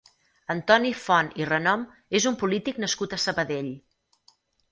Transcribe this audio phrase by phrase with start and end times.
[0.53, 1.83] Antoni Font i Renom
[2.21, 3.71] és un polític nascut a Sabadell.